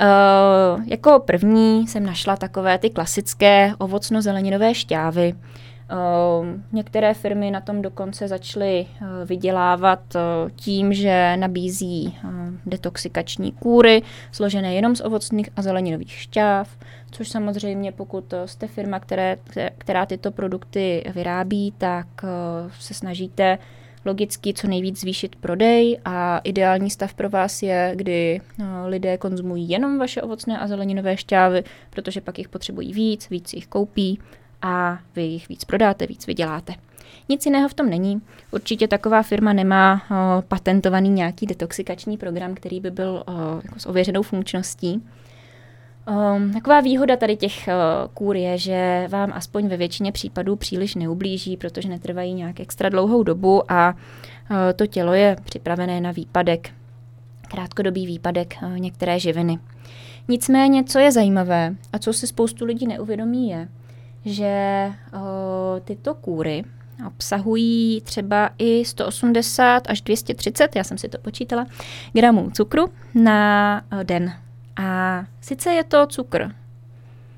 [0.02, 5.34] Uh, jako první jsem našla takové ty klasické ovocno-zeleninové šťávy.
[5.34, 12.18] Uh, některé firmy na tom dokonce začaly uh, vydělávat uh, tím, že nabízí
[12.66, 16.78] detoxikační kůry složené jenom z ovocných a zeleninových šťáv,
[17.12, 19.38] což samozřejmě pokud jste firma, které,
[19.78, 22.08] která tyto produkty vyrábí, tak
[22.80, 23.58] se snažíte
[24.08, 29.70] logicky co nejvíc zvýšit prodej a ideální stav pro vás je, kdy no, lidé konzumují
[29.70, 34.20] jenom vaše ovocné a zeleninové šťávy, protože pak jich potřebují víc, víc jich koupí
[34.62, 36.74] a vy jich víc prodáte, víc vyděláte.
[37.30, 38.22] Nic jiného v tom není.
[38.52, 43.32] Určitě taková firma nemá o, patentovaný nějaký detoxikační program, který by byl o,
[43.64, 45.04] jako s ověřenou funkčností.
[46.08, 47.74] Um, taková výhoda tady těch uh,
[48.14, 53.24] kůr je, že vám aspoň ve většině případů příliš neublíží, protože netrvají nějak extra dlouhou
[53.24, 56.70] dobu a uh, to tělo je připravené na výpadek,
[57.48, 59.60] krátkodobý výpadek uh, některé živiny.
[60.28, 63.68] Nicméně, co je zajímavé a co si spoustu lidí neuvědomí, je,
[64.26, 65.20] že uh,
[65.84, 66.64] tyto kůry
[67.08, 71.66] obsahují třeba i 180 až 230, já jsem si to počítala,
[72.14, 74.34] gramů cukru na den.
[74.78, 76.56] A sice je to cukr,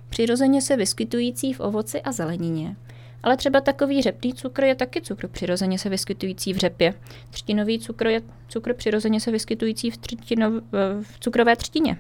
[0.10, 2.76] přirozeně se vyskytující v ovoci a zelenině,
[3.24, 6.94] ale třeba takový řepný cukr je taky cukr přirozeně se vyskytující v řepě.
[7.30, 10.54] Třtinový cukr je cukr přirozeně se vyskytující v, třtinov,
[11.02, 11.98] v cukrové třtině.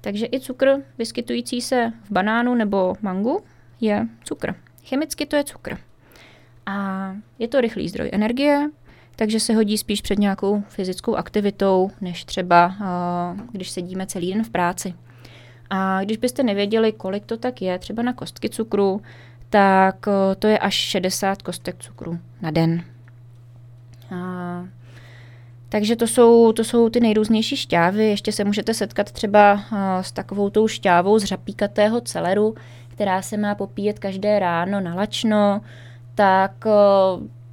[0.00, 3.44] Takže i cukr vyskytující se v banánu nebo mangu
[3.80, 4.54] je cukr.
[4.84, 5.78] Chemicky to je cukr.
[6.66, 8.70] A je to rychlý zdroj energie,
[9.16, 12.74] takže se hodí spíš před nějakou fyzickou aktivitou, než třeba
[13.52, 14.94] když sedíme celý den v práci.
[15.70, 19.02] A když byste nevěděli, kolik to tak je, třeba na kostky cukru,
[19.50, 20.06] tak
[20.38, 22.84] to je až 60 kostek cukru na den.
[24.14, 24.64] A,
[25.68, 28.04] takže to jsou, to jsou ty nejrůznější šťávy.
[28.08, 29.60] Ještě se můžete setkat třeba
[30.00, 32.54] s takovou tou šťávou z řapíkatého celeru,
[32.88, 35.60] která se má popíjet každé ráno na lačno,
[36.14, 36.64] tak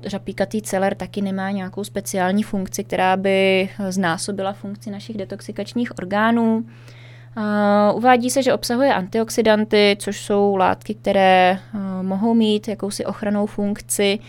[0.05, 6.65] řapíkatý celer taky nemá nějakou speciální funkci, která by znásobila funkci našich detoxikačních orgánů.
[7.37, 13.45] Uh, uvádí se, že obsahuje antioxidanty, což jsou látky, které uh, mohou mít jakousi ochranou
[13.45, 14.19] funkci,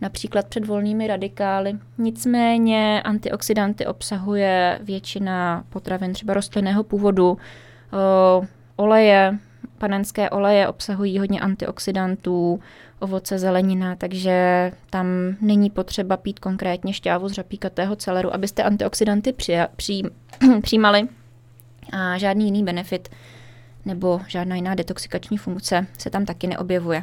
[0.00, 1.72] například před volnými radikály.
[1.98, 9.38] Nicméně antioxidanty obsahuje většina potravin třeba rostlinného původu, uh, oleje,
[9.80, 12.60] panenské oleje obsahují hodně antioxidantů,
[12.98, 15.06] ovoce, zelenina, takže tam
[15.40, 20.02] není potřeba pít konkrétně šťávu z řapíkatého celeru, abyste antioxidanty při, při,
[20.62, 21.08] přijímali
[21.92, 23.08] a žádný jiný benefit
[23.84, 27.02] nebo žádná jiná detoxikační funkce se tam taky neobjevuje.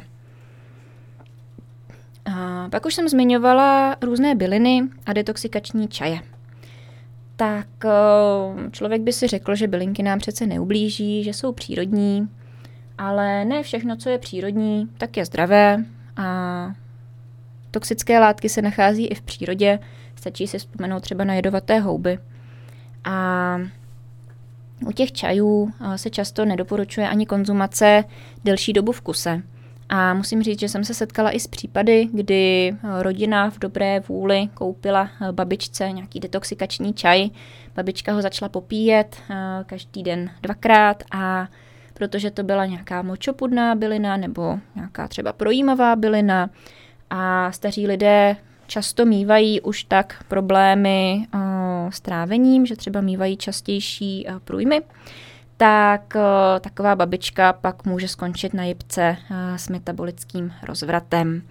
[2.24, 6.20] A pak už jsem zmiňovala různé byliny a detoxikační čaje.
[7.36, 7.66] Tak
[8.70, 12.28] člověk by si řekl, že bylinky nám přece neublíží, že jsou přírodní,
[12.98, 15.84] ale ne všechno, co je přírodní, tak je zdravé
[16.16, 16.72] a
[17.70, 19.78] toxické látky se nachází i v přírodě.
[20.14, 22.18] Stačí si vzpomenout třeba na jedovaté houby.
[23.04, 23.60] A
[24.86, 28.04] u těch čajů se často nedoporučuje ani konzumace
[28.44, 29.42] delší dobu v kuse.
[29.88, 34.48] A musím říct, že jsem se setkala i s případy, kdy rodina v dobré vůli
[34.54, 37.30] koupila babičce nějaký detoxikační čaj.
[37.74, 39.16] Babička ho začala popíjet
[39.66, 41.48] každý den dvakrát a
[41.98, 46.50] protože to byla nějaká močopudná bylina nebo nějaká třeba projímavá bylina
[47.10, 51.40] a staří lidé často mývají už tak problémy uh,
[51.90, 54.82] s trávením, že třeba mývají častější uh, průjmy,
[55.56, 56.16] tak
[56.60, 59.16] taková babička pak může skončit na jipce
[59.56, 61.42] s metabolickým rozvratem.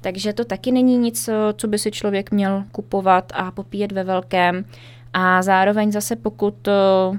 [0.00, 4.64] Takže to taky není nic, co by si člověk měl kupovat a popíjet ve velkém.
[5.12, 6.68] A zároveň zase pokud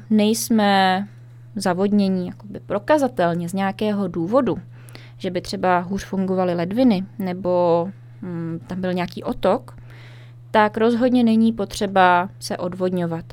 [0.10, 1.08] nejsme
[1.56, 4.58] zavodnění jakoby prokazatelně z nějakého důvodu,
[5.18, 7.88] že by třeba hůř fungovaly ledviny nebo
[8.22, 9.78] hm, tam byl nějaký otok,
[10.52, 13.26] tak rozhodně není potřeba se odvodňovat.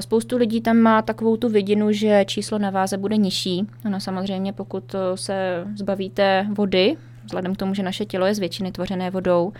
[0.00, 3.66] Spoustu lidí tam má takovou tu vidinu, že číslo na váze bude nižší.
[3.86, 8.72] Ono samozřejmě, pokud se zbavíte vody, vzhledem k tomu, že naše tělo je z většiny
[8.72, 9.52] tvořené vodou,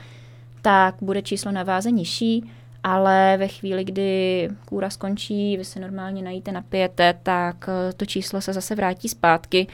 [0.63, 2.51] tak bude číslo na váze nižší,
[2.89, 8.53] ale ve chvíli, kdy kůra skončí, vy se normálně najíte, napijete, tak to číslo se
[8.53, 9.67] zase vrátí zpátky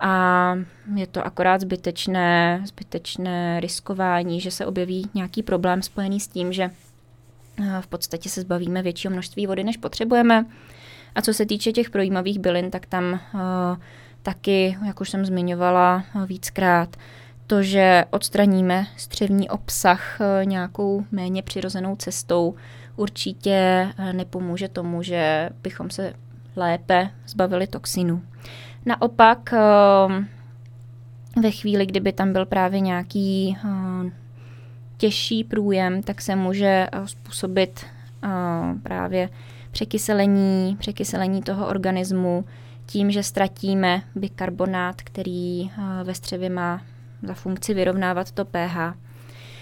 [0.00, 0.54] a
[0.94, 6.62] je to akorát zbytečné, zbytečné riskování, že se objeví nějaký problém spojený s tím, že
[6.62, 10.46] eh, v podstatě se zbavíme většího množství vody, než potřebujeme.
[11.14, 13.40] A co se týče těch projímavých bylin, tak tam uh,
[14.22, 16.96] taky, jak už jsem zmiňovala víckrát,
[17.46, 22.54] to, že odstraníme střevní obsah uh, nějakou méně přirozenou cestou,
[22.96, 26.12] určitě nepomůže tomu, že bychom se
[26.56, 28.22] lépe zbavili toxinů.
[28.86, 30.28] Naopak ehm,
[31.42, 33.56] ve chvíli, kdyby tam byl právě nějaký
[34.96, 37.86] těžší průjem, tak se může eh, způsobit
[38.82, 39.28] právě
[39.70, 42.44] překyselení, překyselení toho organismu
[42.86, 46.82] tím, že ztratíme bikarbonát, který eh, ve střevě má
[47.22, 48.94] za funkci vyrovnávat to pH.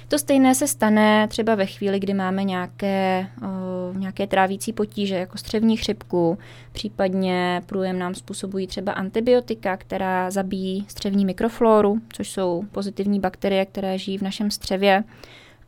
[0.09, 5.38] To stejné se stane třeba ve chvíli, kdy máme nějaké, o, nějaké trávící potíže, jako
[5.38, 6.38] střevní chřipku,
[6.73, 13.99] případně průjem nám způsobují třeba antibiotika, která zabíjí střevní mikrofloru, což jsou pozitivní bakterie, které
[13.99, 15.05] žijí v našem střevě.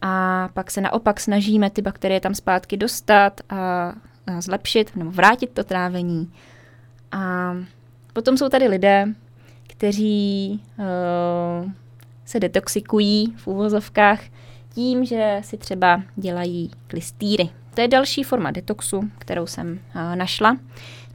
[0.03, 3.57] A pak se naopak snažíme ty bakterie tam zpátky dostat a,
[4.27, 6.33] a zlepšit nebo vrátit to trávení.
[7.13, 7.53] A
[8.13, 9.07] potom jsou tady lidé,
[9.77, 11.71] kteří uh,
[12.25, 14.21] se detoxikují v úvozovkách
[14.75, 17.49] tím, že si třeba dělají klistýry.
[17.75, 19.79] To je další forma detoxu, kterou jsem
[20.15, 20.57] našla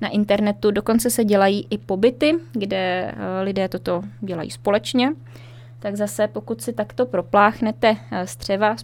[0.02, 0.71] na internetu.
[0.71, 5.13] Dokonce se dělají i pobyty, kde lidé toto dělají společně
[5.81, 8.75] tak zase pokud si takto propláchnete eh, střeva,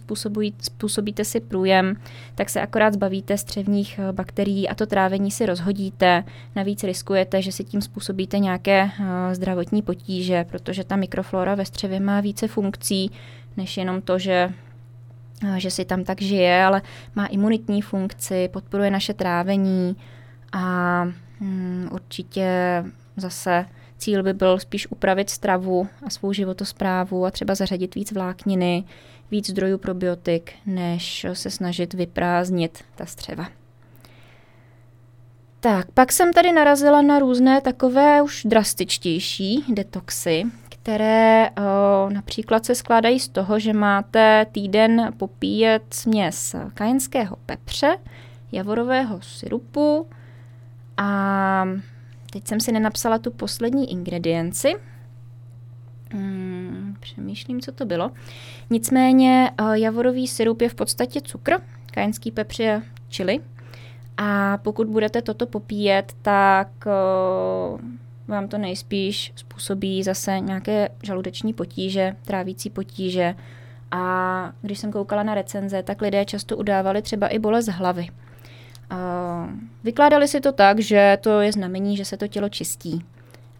[0.60, 1.96] způsobíte si průjem,
[2.34, 6.24] tak se akorát zbavíte střevních eh, bakterií a to trávení si rozhodíte.
[6.56, 12.00] Navíc riskujete, že si tím způsobíte nějaké eh, zdravotní potíže, protože ta mikroflora ve střevě
[12.00, 13.10] má více funkcí,
[13.56, 14.52] než jenom to, že
[15.56, 16.82] že si tam tak žije, ale
[17.14, 19.96] má imunitní funkci, podporuje naše trávení
[20.52, 21.02] a
[21.40, 22.84] hmm, určitě
[23.16, 23.66] zase
[23.98, 28.84] Cíl by byl spíš upravit stravu a svou životosprávu a třeba zařadit víc vlákniny,
[29.30, 33.48] víc zdrojů probiotik, než se snažit vyprázdnit ta střeva.
[35.60, 42.74] Tak, pak jsem tady narazila na různé takové už drastičtější detoxy, které o, například se
[42.74, 47.98] skládají z toho, že máte týden popíjet směs kajenského pepře,
[48.52, 50.06] javorového syrupu
[50.96, 51.64] a
[52.32, 54.74] Teď jsem si nenapsala tu poslední ingredienci.
[56.12, 58.10] Hmm, přemýšlím, co to bylo.
[58.70, 61.52] Nicméně eh, javorový syrup je v podstatě cukr,
[61.92, 63.40] kajenský pepř je čili.
[64.16, 67.80] A pokud budete toto popíjet, tak uh,
[68.28, 73.34] vám to nejspíš způsobí zase nějaké žaludeční potíže, trávící potíže.
[73.90, 78.08] A když jsem koukala na recenze, tak lidé často udávali třeba i bolest hlavy.
[79.84, 83.04] Vykládali si to tak, že to je znamení, že se to tělo čistí.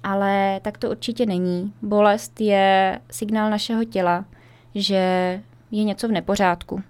[0.03, 1.73] Ale tak to určitě není.
[1.83, 4.25] Bolest je signál našeho těla,
[4.75, 4.97] že
[5.71, 6.83] je něco v nepořádku.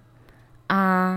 [0.69, 1.11] A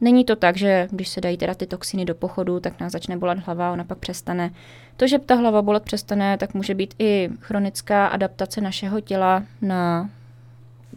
[0.00, 3.16] není to tak, že když se dají teda ty toxiny do pochodu, tak nás začne
[3.16, 4.50] bolet hlava ona pak přestane.
[4.96, 10.10] To, že ta hlava bolet přestane, tak může být i chronická adaptace našeho těla na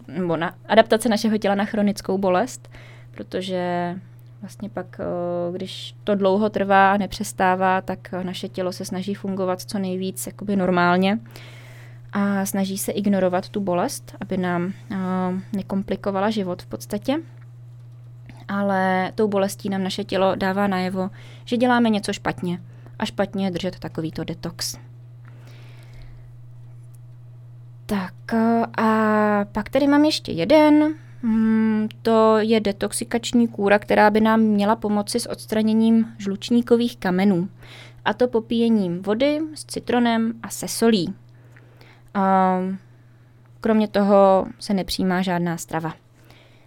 [0.08, 2.70] nebo na adaptace našeho těla na chronickou bolest,
[3.12, 3.96] protože
[4.42, 9.62] Vlastně pak, eh, když to dlouho trvá a nepřestává, tak naše tělo se snaží fungovat
[9.62, 11.20] co nejvíc jakoby normálně
[12.14, 14.96] a snaží se ignorovat tu bolest, aby nám eh,
[15.54, 17.18] nekomplikovala život v podstatě.
[18.48, 21.10] Ale tou bolestí nám naše tělo dává najevo,
[21.46, 22.62] že děláme něco špatně
[23.00, 24.78] a špatně je držet takovýto detox.
[27.86, 31.71] Tak eh, a pak tady mám ještě jeden Hmm,
[32.02, 37.50] to je detoxikační kůra, která by nám měla pomoci s odstraněním žlučníkových kamenů.
[38.06, 41.14] A to popíjením vody s citronem a se solí.
[42.14, 42.58] A
[43.62, 45.94] kromě toho se nepřijímá žádná strava.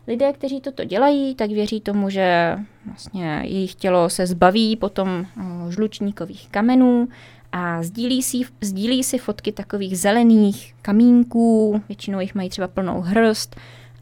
[0.07, 5.27] Lidé, kteří toto dělají, tak věří tomu, že vlastně jejich tělo se zbaví potom
[5.69, 7.09] žlučníkových kamenů
[7.53, 13.57] a sdílí si, sdílí si fotky takových zelených kamínků, většinou jich mají třeba plnou hrst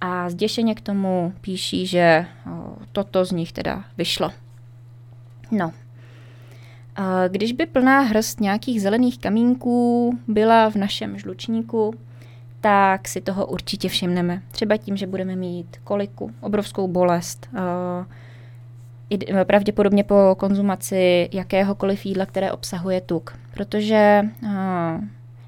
[0.04, 2.26] a zděšeně k tomu píší, že
[2.92, 4.30] toto z nich teda vyšlo.
[5.50, 5.72] No,
[7.28, 11.94] když by plná hrst nějakých zelených kamínků byla v našem žlučníku,
[12.60, 14.42] tak si toho určitě všimneme.
[14.50, 17.48] Třeba tím, že budeme mít koliku, obrovskou bolest,
[19.44, 23.38] pravděpodobně po konzumaci jakéhokoliv jídla, které obsahuje tuk.
[23.54, 24.22] Protože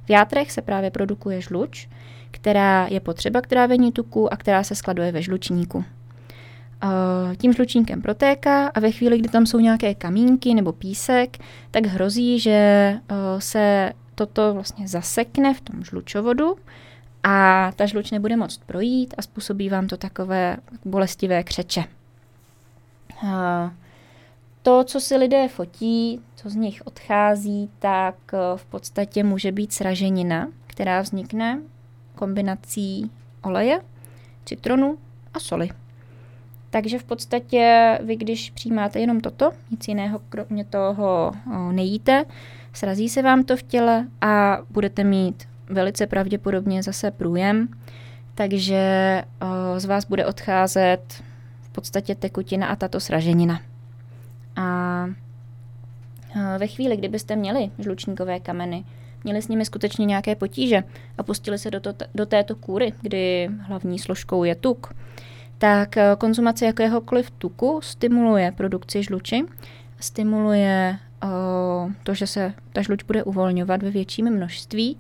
[0.05, 1.89] v játrech se právě produkuje žluč,
[2.35, 5.85] která je potřeba k trávení tuku a která se skladuje ve žlučníku.
[7.37, 11.39] Tím žlučníkem protéká a ve chvíli, kdy tam jsou nějaké kamínky nebo písek,
[11.71, 12.93] tak hrozí, že
[13.39, 16.57] se toto vlastně zasekne v tom žlučovodu
[17.23, 21.85] a ta žluč nebude moct projít a způsobí vám to takové bolestivé křeče.
[24.63, 29.73] To, co si lidé fotí, co z nich odchází, tak eh, v podstatě může být
[29.73, 31.61] sraženina, která vznikne
[32.15, 33.11] kombinací
[33.43, 33.81] oleje,
[34.45, 34.99] citronu
[35.35, 35.69] a soli.
[36.71, 41.33] Takže v podstatě vy, když přijímáte jenom toto, nic jiného kromě toho
[41.73, 42.25] nejíte,
[42.73, 47.69] srazí se vám to v těle a budete mít velice pravděpodobně zase průjem,
[48.35, 49.23] takže
[49.77, 51.23] z vás bude odcházet
[51.63, 53.61] v podstatě tekutina a tato sraženina.
[54.57, 55.07] A
[56.59, 58.85] ve chvíli, kdybyste měli žlučníkové kameny,
[59.25, 60.85] měli s nimi skutečně nějaké potíže
[61.19, 64.95] a pustili se do, to, do této kůry, kdy hlavní složkou je tuk,
[65.59, 69.45] tak e, konzumace jakéhokoliv tuku stimuluje produkci žluči,
[70.01, 71.29] stimuluje o,
[72.03, 74.99] to, že se ta žluč bude uvolňovat ve větším množství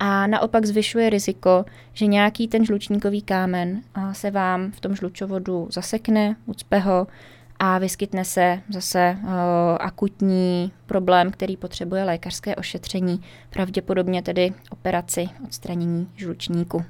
[0.00, 6.36] a naopak zvyšuje riziko, že nějaký ten žlučníkový kámen se vám v tom žlučovodu zasekne,
[6.46, 7.06] ucpe ho
[7.62, 9.30] a vyskytne se zase uh,
[9.80, 16.84] akutní problém, který potřebuje lékařské ošetření, pravděpodobně tedy operaci odstranění žlučníku.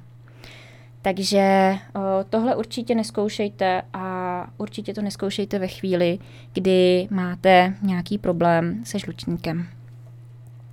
[1.02, 6.18] Takže uh, tohle určitě neskoušejte a určitě to neskoušejte ve chvíli,
[6.52, 9.68] kdy máte nějaký problém se žlučníkem.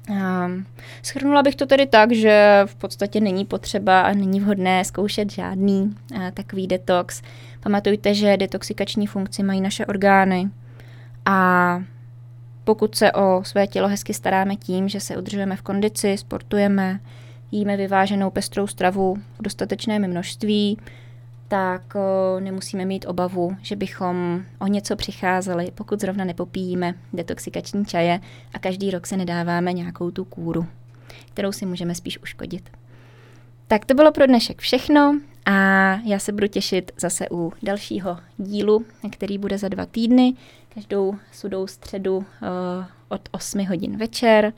[0.10, 0.66] Um,
[1.04, 5.96] schrnula bych to tedy tak, že v podstatě není potřeba a není vhodné zkoušet žádný
[6.16, 7.22] uh, takový detox.
[7.68, 10.50] Pamatujte, že detoxikační funkci mají naše orgány
[11.26, 11.84] a
[12.64, 17.00] pokud se o své tělo hezky staráme tím, že se udržujeme v kondici, sportujeme,
[17.52, 20.78] jíme vyváženou pestrou stravu v dostatečném množství,
[21.48, 21.94] tak
[22.40, 28.20] nemusíme mít obavu, že bychom o něco přicházeli, pokud zrovna nepopíjíme detoxikační čaje
[28.54, 30.66] a každý rok se nedáváme nějakou tu kůru,
[31.34, 32.70] kterou si můžeme spíš uškodit.
[33.68, 35.54] Tak to bylo pro dnešek všechno a
[36.04, 40.34] já se budu těšit zase u dalšího dílu, který bude za dva týdny,
[40.74, 42.26] každou sudou středu uh,
[43.10, 44.54] od 8 hodin večer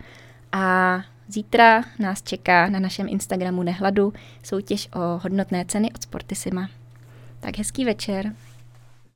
[0.52, 4.14] a zítra nás čeká na našem Instagramu Nehladu
[4.44, 6.70] soutěž o hodnotné ceny od Sportisima.
[7.40, 8.34] Tak hezký večer.